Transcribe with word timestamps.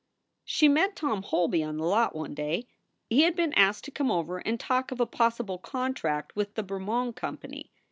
She 0.45 0.67
met 0.67 0.95
Tom 0.95 1.21
Holby 1.21 1.61
on 1.63 1.77
the 1.77 1.85
lot 1.85 2.15
one 2.15 2.33
day. 2.33 2.65
He 3.07 3.21
had 3.21 3.35
been 3.35 3.53
asked 3.53 3.83
to 3.83 3.91
come 3.91 4.09
over 4.09 4.39
and 4.39 4.59
talk 4.59 4.89
of 4.91 4.99
a 4.99 5.05
possible 5.05 5.59
contract 5.59 6.35
with 6.35 6.55
the 6.55 6.63
Bermond 6.63 7.15
Company. 7.15 7.71